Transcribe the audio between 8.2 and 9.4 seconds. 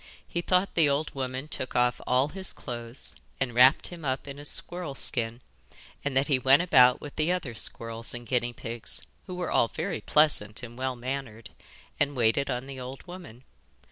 guinea pigs, who